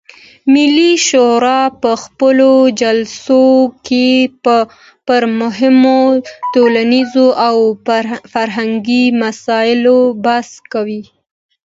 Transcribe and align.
ملي 0.53 0.91
شورا 1.07 1.59
په 1.81 1.91
خپلو 2.03 2.51
جلسو 2.81 3.43
کې 3.87 4.09
پر 5.07 5.21
مهمو 5.39 6.01
ټولنیزو 6.53 7.27
او 7.47 7.55
فرهنګي 8.33 9.05
مسایلو 9.23 9.99
بحث 10.25 10.49
کاوه. 10.71 11.01